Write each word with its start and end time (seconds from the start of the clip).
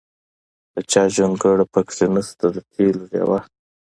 د 0.73 0.75
چا 0.91 1.03
جونګړه 1.15 1.65
پکې 1.73 2.05
نشته 2.15 2.45
د 2.55 2.57
تېلو 2.71 3.03
ډیوه. 3.11 3.39